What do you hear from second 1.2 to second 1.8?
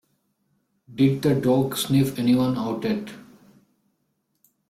the dog